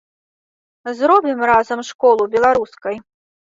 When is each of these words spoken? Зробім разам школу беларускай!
Зробім 1.01 1.45
разам 1.51 1.79
школу 1.91 2.23
беларускай! 2.35 2.95